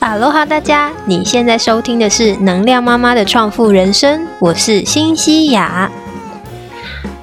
[0.00, 0.90] 哈喽哈，大家！
[1.04, 5.90] 你现在收听的是能量妈妈的创富人生，我是新西亚。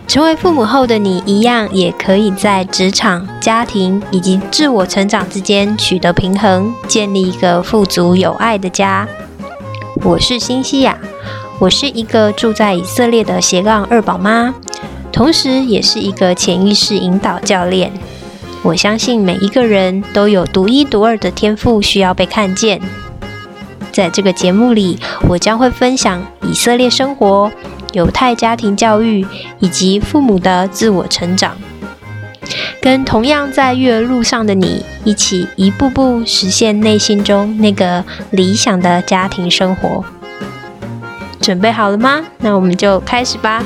[0.08, 9.08] 成为父母后的你，一样也可以在职场、家庭以及自我成长之间取得平衡，建立一个富足有爱的家。
[10.04, 10.96] 我是新西亚，
[11.58, 14.54] 我是一个住在以色列的斜杠二宝妈，
[15.12, 17.92] 同时也是一个潜意识引导教练。
[18.64, 22.82] 我相信每一个人都有独一无二的天赋，需要被看见。
[23.92, 27.52] 在这个节目里，我将会分享以色列生活、
[27.94, 29.26] 犹太家庭教育
[29.60, 31.58] 以及父母的自我成长，
[32.82, 40.04] 跟同样在育儿路上的你一起，一步步实现内心中那个理想的家庭生活。
[41.40, 42.24] 准备好了吗？
[42.40, 43.64] 那我们就开始吧。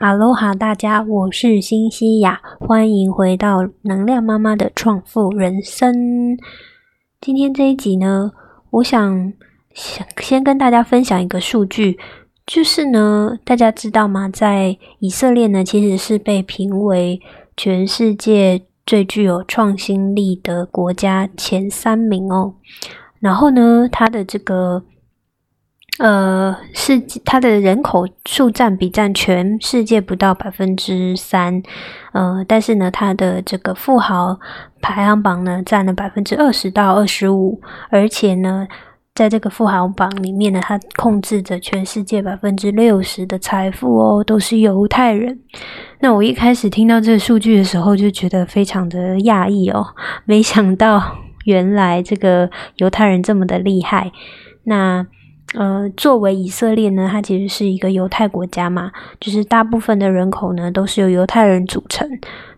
[0.00, 6.38] 哈喽哈，大家，我是新西亚，欢迎回到能量妈妈的创富人生。
[7.20, 8.30] 今天这一集呢，
[8.70, 9.32] 我想
[9.74, 11.98] 想先跟大家分享一个数据，
[12.46, 14.28] 就是呢，大家知道吗？
[14.28, 17.20] 在以色列呢，其实是被评为
[17.56, 22.54] 全世界最具有创新力的国家前三名哦。
[23.18, 24.84] 然后呢，它的这个。
[25.98, 31.60] 呃，是它的人口数占比占全世界不到百分之三，
[32.12, 34.38] 呃，但是呢，它的这个富豪
[34.80, 37.60] 排行榜呢占了百分之二十到二十五，
[37.90, 38.68] 而且呢，
[39.12, 45.40] 在这个富豪榜里面呢，它控制着全世界百分之六十的财富哦，都是犹太人。
[45.98, 49.84] 那我一开始听到这个数据的时候，就觉得非常的讶异哦，
[50.24, 54.12] 没想到原来这个犹太人这么的厉害。
[54.62, 55.04] 那
[55.54, 62.06] 呃，作为以色列呢，它其实是一个犹太国家嘛，就是大部分的人口呢都是由犹太人组成，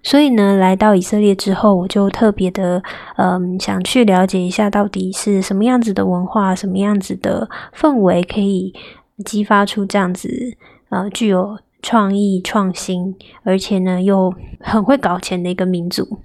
[0.03, 2.83] 所以呢，来到以色列之后，我就特别的
[3.17, 8.75] 嗯，想去了解一下到底是什么样子的文化，什么样子的氛围，可以
[9.25, 10.29] 激发出这样子
[10.89, 13.15] 呃具有创意、创新，
[13.45, 16.19] 而且呢又很会搞钱的一个民族。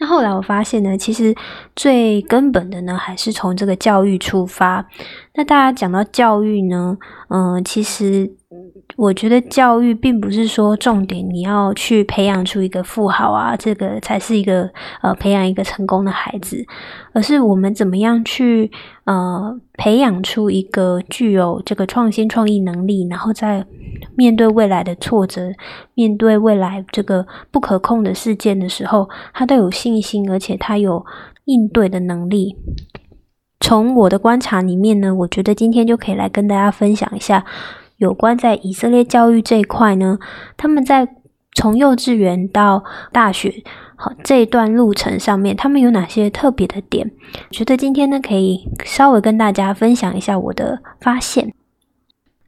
[0.00, 1.34] 那后来我发现呢，其实
[1.76, 4.84] 最根本的呢，还是从这个教育出发。
[5.34, 6.96] 那大家讲到教育呢，
[7.28, 8.28] 嗯，其实
[8.96, 14.68] 我觉得教育并不是说重点，你要去培养出一个富豪啊，这个才是一个
[15.00, 16.64] 呃培养一个成功的孩子，
[17.12, 18.70] 而是我们怎么样去
[19.04, 23.64] 呃培养出一个具有这个创新创意能力，然后在
[24.16, 25.52] 面对未来的挫折，
[25.94, 31.04] 面对未来这个不可控的事件的时候，他都有信心，而且他有
[31.44, 32.56] 应对的能力。
[33.60, 37.44] 从我的观察里面呢，我觉得今天就可以来跟大家分享一下
[37.96, 40.18] 有关在以色列教育这一块呢，
[40.56, 41.08] 他们在
[41.54, 43.62] 从幼稚园到大学
[43.96, 47.10] 好这一段路程上面，他们有哪些特别的点？
[47.50, 51.54] 觉得今天呢，可以稍微跟大家分享一下我的发现。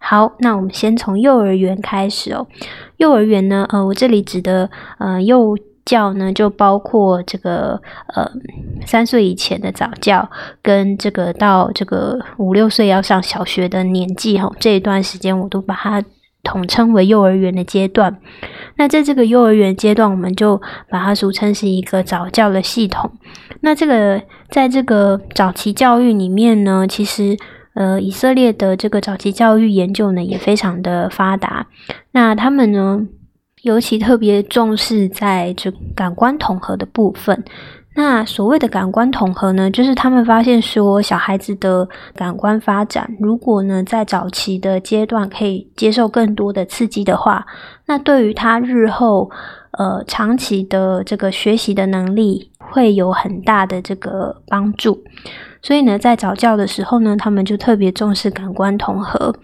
[0.09, 2.47] 好，那我们先从幼儿园开始哦。
[2.99, 7.83] 幼儿园呢，呃，我这里指的呃幼教呢，就包括这个
[8.15, 8.25] 呃
[8.87, 10.31] 三岁以前的早教，
[10.62, 16.05] 跟这个到这个五六岁要上小学的年纪哈，这一段时间我都把它
[16.44, 18.17] 统称为幼儿园的阶段。
[18.77, 23.11] 那在这个幼儿园阶段，我们就把它俗称是一个早教的系统。
[23.62, 27.37] 那这个在这个早期教育里面呢，其实。
[27.76, 31.66] 呃，以色列的这个早期教育研究呢，也非常的发达。
[32.12, 33.06] 那他们呢，
[33.60, 37.44] 尤其特别重视在这感官统合的部分。
[37.94, 47.47] 那所谓的感官统合呢，就是他们发现说，小孩子的感官发展，如果呢在早期的阶段可以接受更多的刺激的话，
[47.87, 49.31] 那对于他日后
[49.72, 55.03] 呃长期的这个学习的能力，会有很大的这个帮助。
[55.66, 59.34] 所以呢，在早教的时候呢，他们就特别重视感官统合。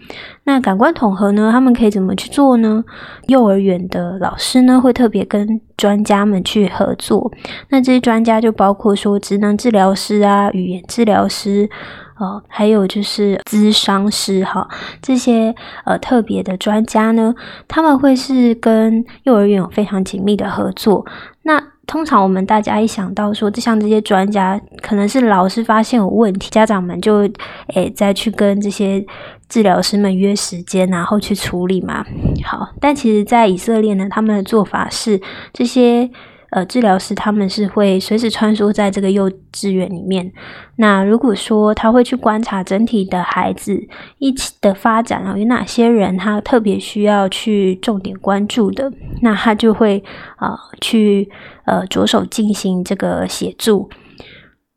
[0.45, 2.81] 那感官统合呢，他们可以怎么去做呢？
[3.27, 7.29] 幼儿园的老师呢，会特别跟专家们去合作。
[7.67, 11.69] 那这些专家就包括说，职能治疗师啊，语言治疗师，
[12.17, 14.65] 哦，还有就是咨商师哈，
[15.01, 15.53] 这些
[15.83, 17.35] 呃特别的专家呢，
[17.67, 21.05] 他们会是跟幼儿园有非常紧密的合作。
[21.41, 27.29] 那通常我们大家一想到说，就像这些专家，可能是老师发现有问题，家长们就
[27.73, 29.05] 诶再去跟这些
[29.49, 32.05] 治疗师们约时间，然后去处理嘛。
[32.45, 35.21] 好，但其实，在以色列呢，他们的做法是
[35.51, 36.09] 这些
[36.53, 40.31] 呃治疗师他们是会随时穿梭在这个幼稚园里面。
[40.77, 43.79] 那如果说他会去观察整体的孩子
[44.19, 48.91] 一起的发展啊，有哪些人他特别需要去重点关注的，
[49.21, 50.03] 那他就会
[50.37, 51.29] 啊去
[51.65, 53.89] 呃着手进行这个协助。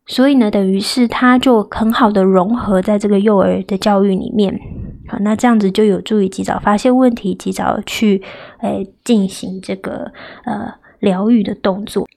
[0.09, 4.57] 所以呢，等于是他就很好的融合在这个幼儿的教育里面，
[5.07, 8.23] 好，那这样子就有助于及早发现问题，及早去
[8.61, 10.09] 诶进行这个
[10.45, 12.07] 呃疗愈的动作。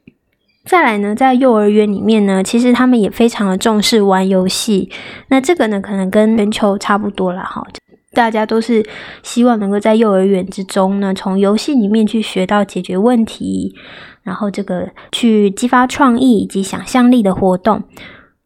[0.65, 4.91] 再来呢，在幼儿园里面呢，其实他们也非常的重视玩游戏。
[5.29, 7.67] 那这个呢，可能跟全球差不多了哈，
[8.12, 8.87] 大家都是
[9.23, 13.75] 希望能够在幼儿园之中呢，从游戏里面去学到解决问题。
[14.23, 17.82] 然后这个去激发创意以及想象力的活动，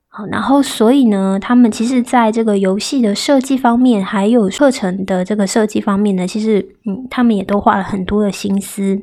[0.09, 9.03] 好，然后所以呢，他们其实在这个游戏的设计方面，还有课程的这个设计方面呢，其实嗯，他们也都花了很多的心思。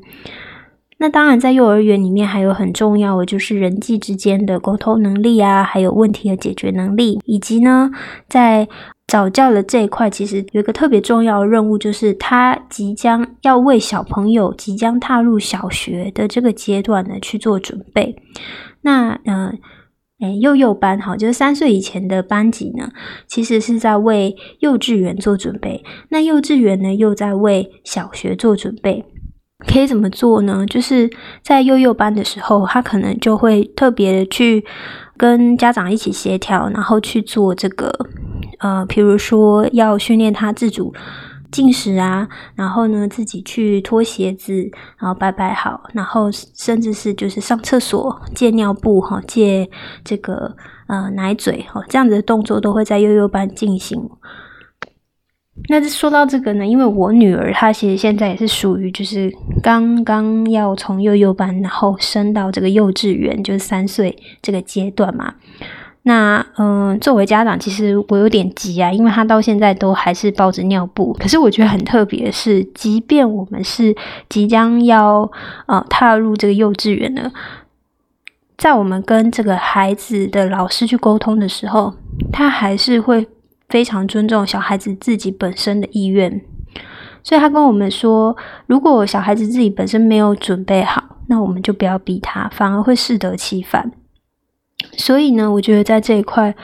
[1.01, 7.89] 那当然，在幼儿园里面还有很重要的就是人际之间的沟通能力啊，还有问题的解决能力，以及呢，
[8.29, 8.69] 在。
[9.07, 18.15] 早教的这一块，其实有一个特别重要的任务，就是他即将要为小朋友即将踏入小学的这个阶段呢去做准备。
[18.79, 19.51] 那呃，
[20.21, 22.89] 诶，幼幼班哈，就是三岁以前的班级呢，
[23.27, 25.83] 其实是在为幼稚园做准备。
[26.07, 29.03] 那幼稚园呢，又在为小学做准备。
[29.67, 30.65] 可以怎么做呢？
[30.65, 31.09] 就是
[31.43, 34.65] 在幼幼班的时候，他可能就会特别去
[35.17, 37.93] 跟家长一起协调，然后去做这个。
[38.59, 40.93] 呃，比如说要训练他自主
[41.51, 44.53] 进食啊，然后呢自己去脱鞋子，
[44.99, 49.67] 然后摆摆好，然后甚至是就是上厕所借尿布哈，借
[50.03, 50.55] 这个
[50.87, 54.07] 呃奶嘴哈，这样子的动作都会在幼幼班进行。
[55.69, 59.31] 那说到这个呢，因为我女儿她其实现在也是属于就是
[59.61, 65.35] 刚刚要从幼幼班然后升到这个幼稚园，就是三岁这个阶段嘛。
[66.03, 71.15] 那嗯，作为家长，其实我有点急啊，因为他到现在都还是抱着尿布。
[71.19, 73.95] 可是我觉得很特别的是，即便我们是
[74.27, 75.31] 即将要
[75.67, 77.31] 呃踏入这个幼稚园了，
[78.57, 81.93] 在我们跟这个孩子的老师去沟通的时候，
[82.33, 83.27] 他还是会
[83.71, 86.41] 非常尊重小孩子自己本身的意愿。
[87.23, 88.35] 所以他跟我们说，
[88.67, 93.91] 如果小孩子自己本身没有准备好，那我们就不要逼他，反而会适得其反。
[94.97, 96.55] 所以呢，我觉得在这一块，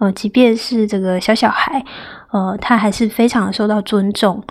[0.00, 1.84] 呃，即便是这个小小孩，
[2.32, 4.42] 呃，他还是非常受到尊重。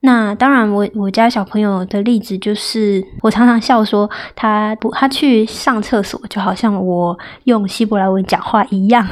[0.00, 9.04] 那当然，我我家小朋友的例子就是，我常常笑说，他不他去上厕所，就好像我用希伯来文讲话一样。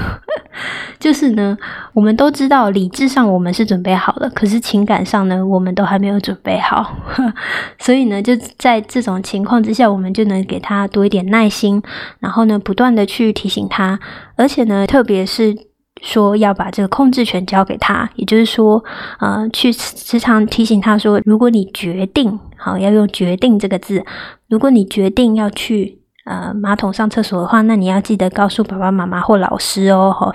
[1.01, 1.59] 就是呢，
[1.93, 6.97] 我们都知道理智上我们是准备好了，可是情感上呢，我们都还没有准备好。
[7.81, 11.83] 所以呢，就在这种情况之下，我们就能给他多一点耐心，
[12.21, 13.99] 然后呢，不断的去提醒他，
[14.37, 15.67] 而且呢，特别是。
[16.03, 18.85] 说要把这个控制权交给他，也就是说，
[19.19, 24.05] 呃，去时常提醒他说，如果你决定，好，要用“决定”这个字，
[24.49, 30.31] 如果你决定要去呃马桶上厕所的话，那你要记得告诉爸爸妈妈或老师哦，哈，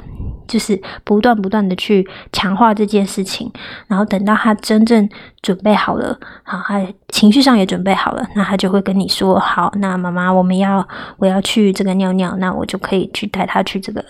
[0.48, 3.52] 就是不断不断的去强化这件事情，
[3.88, 5.08] 然后等到他真正
[5.42, 14.04] 准备好了，好，他情绪上也准备好了，那他就会跟你说，好，那妈妈，我们要我要去这个尿尿，那我就可以去带他去这个。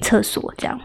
[0.00, 0.80] 厕所这样，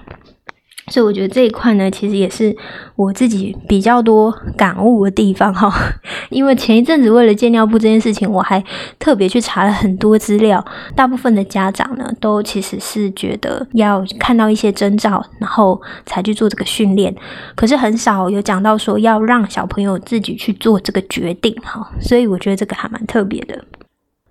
[0.89, 2.55] 所以我觉得这一块呢，其实也是
[2.95, 5.71] 我自己比较多感悟的地方哈。
[6.29, 8.63] 因为前一阵子为了戒尿布这件事情，我还
[8.97, 10.63] 特别去查了很多资料。
[10.95, 17.15] 大部分的家长呢，都其实是觉得要看到一些征兆，然后才去做这个训练。
[17.55, 21.89] 可是很少有讲到说要让小朋友自己去做这个决定哈。
[22.01, 23.63] 所以我觉得这个还蛮特别的。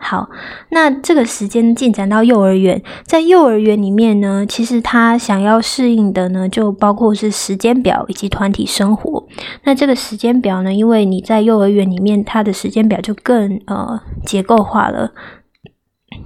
[0.09, 0.31] 好，
[0.71, 9.29] 那这个时间进展到幼儿园，在幼儿园里面呢，其实他想要适应的呢，就包括是时间表以及团体生活。
[9.65, 15.13] 那这个时间表呢，因为你在幼儿园里面，它的时间表就更呃结构化了，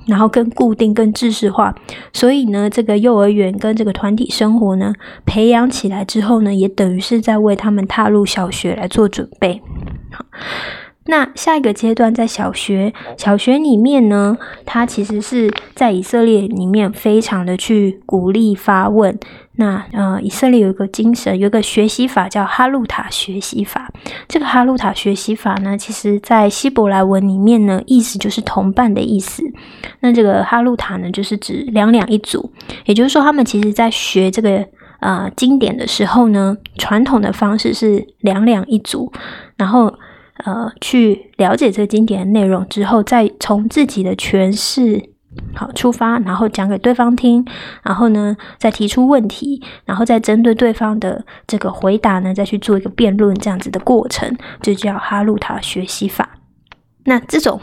[0.06, 1.74] 然后更固定、更知识化，
[2.12, 4.92] 所以呢，这个幼儿园跟这个团体生活呢，
[5.26, 9.60] 培养起来之后呢，也等于是在为他们踏入小学来做准备。
[10.12, 10.24] 好。
[11.06, 19.18] 那下一个阶段在小学，小学里面呢，它其实是在以色列里面非常的去鼓励发问。
[19.56, 23.92] 那呃，以色列有一个精神，有一个学习法叫哈路塔学习法。
[24.28, 29.42] 这个哈路塔学习法呢，其实在希伯来文里面呢，意思就是同伴的意思。
[30.00, 32.50] 那这个哈路塔呢，就是指两两一组，
[32.86, 34.64] 也就是说，他们其实在学这个
[35.00, 39.12] 呃经典的时候呢，传统的方式是两两一组，
[39.56, 39.92] 然后。
[40.44, 45.10] 呃去了解这个经典的内容之后，再从自己的诠释
[45.54, 47.44] 好出发，然后讲给对方听，
[47.82, 56.38] 然后呢再提出问题，然后再针对对方的这个回答呢，再去做一个辩论，这样子的过程就叫哈鲁塔学习法。
[57.04, 57.60] 那这种。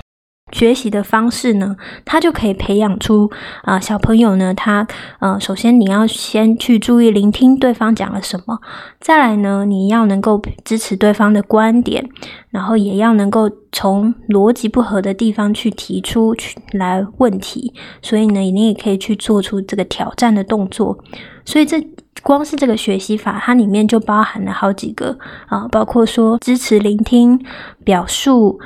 [0.51, 1.75] 学习的方式呢，
[2.05, 3.29] 他就可以培养出
[3.63, 4.87] 啊小朋友呢，他
[5.19, 8.59] 呃首先你要先去注意聆听对方讲了什么，
[8.99, 12.09] 再来呢你要能够支持对方的观点，
[12.49, 20.97] 然后也要能够从逻辑不合的地方去提出去来问题，所以呢你也可以去做出这个挑战的动作，
[21.45, 21.81] 所以这
[22.21, 27.39] 光是这个学习法，它里面就包含了好几个啊，包括说支持聆听、
[27.83, 28.59] 表述。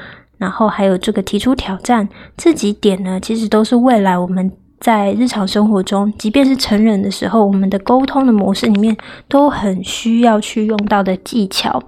[0.43, 8.93] 然后还有这个提出挑战这几点呢，其实都是未来我们在日常生活中，即便是成人的时候，我们的沟通的模式里面
[9.29, 11.81] 都很需要去用到的技巧。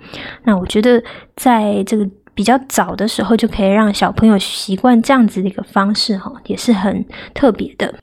[0.46, 1.04] 那我觉得
[1.36, 7.94] 在这个比较早的时候，就可以让小朋友习惯这样子的一个方式，哈，也是很特别的。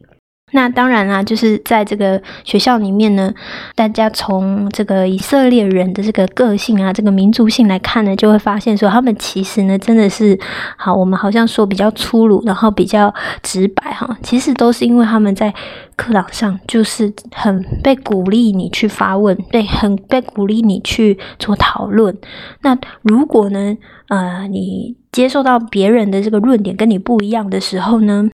[0.52, 3.32] 那当然啦，就是在这个学校里面呢，
[3.74, 10.38] 大家从这个以色列人的这个个性啊，这个民族性来看呢，就会发现说，他们其实呢，真的是
[10.76, 15.52] 好，我们好像说比较粗鲁，然后比较直白哈，其实都是因为他们在
[15.96, 22.16] 课堂上就是很被鼓励你去发问，被，很被鼓励你去做讨论。
[22.60, 23.76] 那如果呢，
[24.08, 28.28] 呃，你接受到别人的这个论点跟你不一样的时候呢？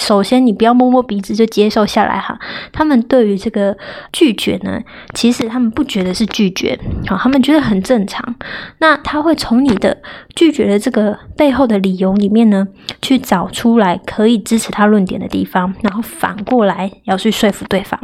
[0.00, 2.38] 首先，你不要摸摸鼻子就接受下来哈。
[2.72, 3.76] 他们对于这个
[4.12, 4.80] 拒绝呢，
[5.14, 8.34] 其实他们不觉得是拒绝，好，他们觉得很正常。
[8.78, 9.96] 那他会从你的
[10.34, 12.68] 拒绝的这个背后的理由里面呢，
[13.00, 17.98] 去找出来可以支持他论点的地方，然后反过来要去说服对方。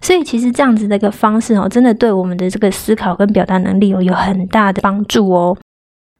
[0.00, 5.56] 所以，其实这样子的一个方式哦，真的对我们的这个思考跟表达能力有有很大的帮助哦。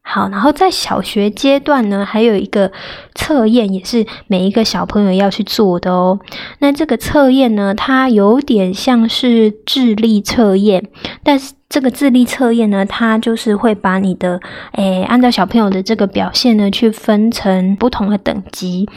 [0.08, 2.70] 好，然后在小学阶段呢，还有一个
[3.16, 6.20] 测验，也是每一个小朋友要去做的哦。
[6.60, 10.88] 那这个测验呢，它有点像是智力测验，
[11.24, 14.40] 但是这个智力测验呢，它就是会把你的，
[14.74, 18.88] 诶，按照小朋友的这个表现呢，去分成不同的等级。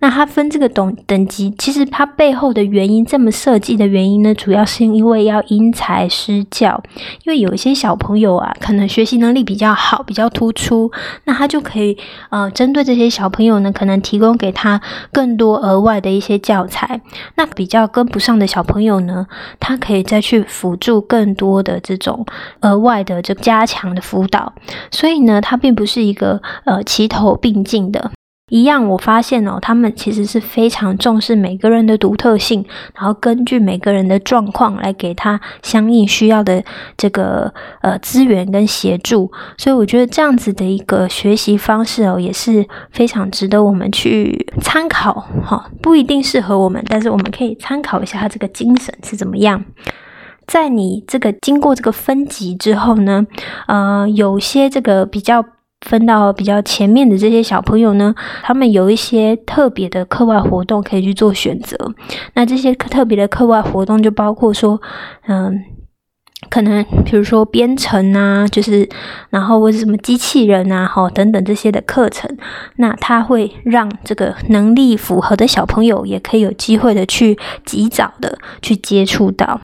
[0.00, 6.82] 那它分这个等等级，其实它背后的原因这么设计的原因呢，主要是因为要因材施教。
[7.24, 10.90] 因为有一些小朋友啊，可能学习能力比较好，比较突出，
[11.24, 11.96] 那他就可以
[12.30, 14.80] 呃，针对这些小朋友呢，可能提供给他
[15.12, 17.00] 更多额外的一些教材。
[17.34, 19.26] 那比较跟不上的小朋友呢，
[19.58, 22.24] 他可以再去辅助更多的这种
[22.60, 24.52] 额外的这加强的辅导。
[24.90, 28.10] 所以呢，它并不是一个呃齐头并进的。
[28.48, 32.64] 一样，我发现哦，他们其实是非常重视每个人的独特性，
[32.94, 36.64] 然后根据每个人的状况来给他相应需要的
[36.96, 37.52] 这个
[37.82, 39.30] 呃资源跟协助。
[39.58, 45.70] 所以我觉得这样子的一个学习方式哦，也是非常值得我们去参考哈。
[45.82, 49.62] 不一定适合我们，但是我们可以参考一下他这个精神是怎么样。
[50.46, 53.26] 在你这个经过这个分级之后呢，
[53.66, 55.44] 呃，有些这个比较。
[55.86, 61.76] 分到比较前面的这些小朋友呢，他们有一些特别的课外活动可以去做选择。
[62.34, 64.80] 那这些特别的课外活动就包括说，
[65.28, 65.62] 嗯，
[66.50, 68.88] 可能比如说编程啊，就是
[69.30, 72.28] 然后或者什么机器人啊，哈等等这些的课程。
[72.76, 79.60] 那他会让这个能力符合的小朋友也可以有机会的去及早的去接触到。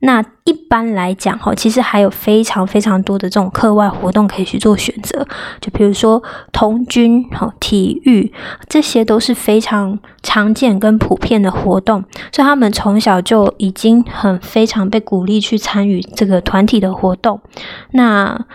[0.00, 5.26] 那一般来讲，哈，其实还有非常非常多的这种课外活动可以去做选择，
[5.60, 8.32] 就比如说童军、哈体育，
[8.68, 17.40] 这些都是非常常见跟普遍的活动，所以他们从小就已经很非常被鼓励去参与这个团体的活动。
[17.90, 18.46] 那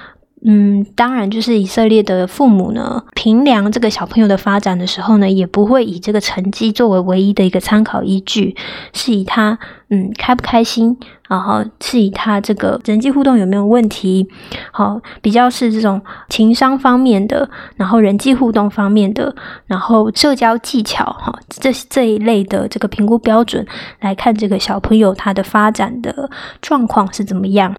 [0.45, 8.53] 嗯，当然，就是以色列的父母呢，评量这个小朋友的发展的时候呢，也不会以这个成绩作为唯一的一个参考依据，
[8.91, 9.57] 是以他
[9.89, 10.97] 嗯开不开心，
[11.29, 14.27] 然后是以他这个人际互动有没有问题，
[14.71, 19.33] 好，比较是这种情商方面的，然后人际互动方面的，
[19.65, 23.65] 然后社交技巧哈，这这一类的这个评估标准
[24.01, 26.29] 来看这个小朋友他的发展的
[26.61, 27.73] 状况是怎么样。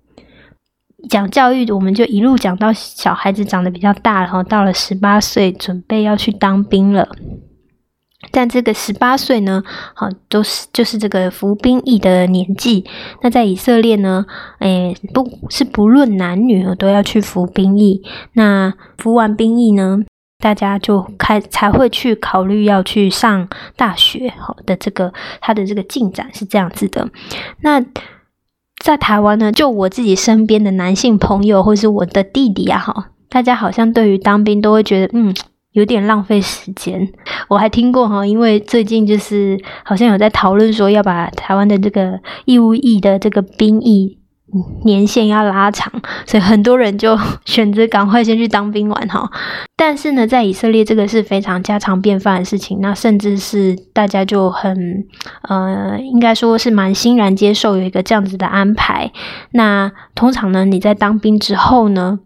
[1.09, 7.09] 讲教育，我们就一路讲到小孩子长得比较大，然后到了十八岁，准备要去当兵了。
[8.31, 9.63] 但这个十八岁呢，
[9.95, 12.85] 好都是就是这个服兵役的年纪。
[13.23, 14.25] 那在以色列呢，
[14.61, 18.03] 诶，不是不论男女我都要去服兵役。
[18.33, 19.99] 那服完兵役呢，
[20.39, 23.47] 大家就开才会去考虑要去上
[23.77, 24.33] 大学。
[24.39, 27.07] 好的，这个他的这个进展是这样子的。
[27.61, 27.85] 那
[28.85, 35.35] 在台湾呢，就我自己身边的男性朋友，或是我的弟弟啊，哈，大家好像对于当兵都会觉得，嗯，
[35.73, 37.11] 有点浪费时间。
[37.49, 44.19] 我还听过哈，因为最近就是好像有在讨论说要把台湾的这个义务役的这个兵役。
[44.85, 45.93] 年限要拉长，
[46.27, 49.31] 所以很多人就 选择赶快先去当兵玩哈。
[49.77, 55.05] 但是呢，在以色列这个是非常家常便饭的事情，那甚至是大家就很
[55.49, 59.11] 呃，应该说是蛮欣然接受有一个这样子的安排。
[59.53, 62.21] 那通常呢，你在当兵之后呢？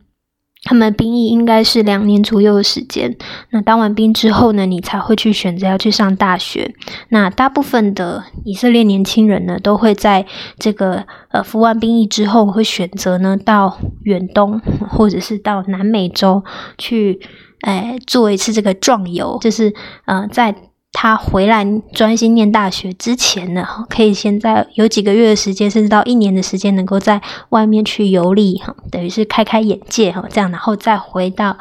[0.65, 3.17] 他们兵役应该是两年左右的时间。
[3.51, 6.75] 那当完兵之后呢，你才会去选择要去上大学。
[7.11, 10.27] 那大部分的以色列年轻人呢，都会在
[10.59, 14.61] 这个呃服完兵役之后，会选择呢到远东
[14.91, 16.45] 或者是到南美洲
[16.77, 17.21] 去，
[17.61, 19.73] 哎做一次这个壮游，就是
[20.07, 20.55] 呃在。
[21.01, 31.57] 他回来专心念大学之前呢，可以先在有几个月的时间，甚至到一年的时间，能够在外面去游历哈，等于是开开眼界哈，这样然后再回到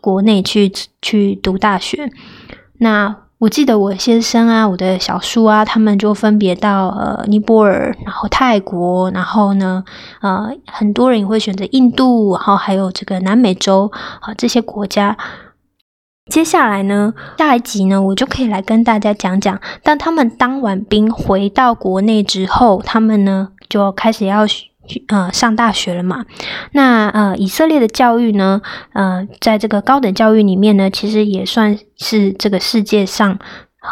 [0.00, 0.72] 国内去
[1.02, 2.12] 去读大学。
[2.78, 9.82] 那我记得我先生啊，我的小叔啊，他们就分别到呃尼泊尔，然后泰国，然后呢
[10.20, 15.18] 呃很多人也会选择印度，然后还有这个南美洲啊这些国家。
[16.30, 24.46] 接下来呢，下一集呢，我就可以来跟大家讲讲，当他们当完兵回到国内之后，他们呢就开始要
[25.08, 26.24] 呃上大学了嘛。
[26.70, 33.36] 那呃，以色列的教育呢，呃，在这个高等教育里面呢，其实也算是这个世界上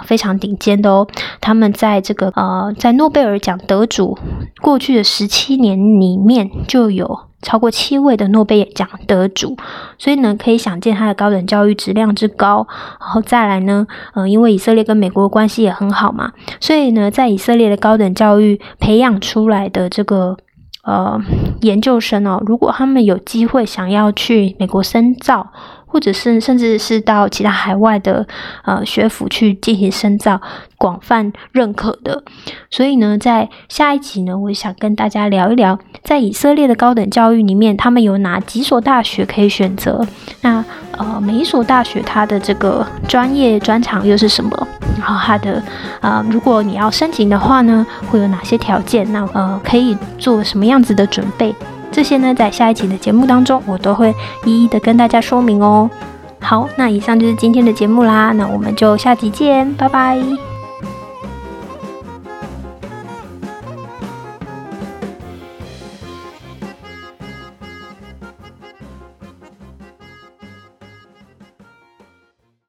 [0.05, 1.09] 非常顶尖的哦。
[1.41, 4.17] 他们在这个呃，在诺贝尔奖得主
[4.63, 7.28] 过去的十七年里面就有。
[7.41, 9.57] 超过七位的诺贝尔奖得主，
[9.97, 12.67] 所以呢，可以想见他的高等教育质量之高。
[13.01, 20.37] 然后再来呢，嗯，因为以色列跟美国关系也很好嘛，所以呢，在以色列的高等教育培养出来的这个
[20.85, 21.21] 呃
[21.61, 25.53] 研究生哦，如果他们有机会想要去美国深造。
[25.89, 28.27] 或者是甚至是到其他海外的
[28.65, 30.41] 呃学府去进行深造，
[30.77, 32.23] 广泛认可的。
[32.71, 40.07] 所以呢，在下一集呢，我想跟大家聊一聊，在以色列的高等教育里面，他们有哪几所大学可以选择？
[40.43, 44.69] 那呃，每一所大学它的这个专业专长又是什么？
[44.99, 45.63] 然后它的
[46.01, 49.11] 呃，如果你要申请的话呢，会有哪些条件？
[49.13, 51.55] 那呃，可以做什么样子的准备？
[51.99, 55.91] 这些呢，在下一期的节目当中，我都会一一的跟大家说明哦。
[56.39, 60.48] 好，那以上就是今天的节目啦，那我们就下集见，拜拜。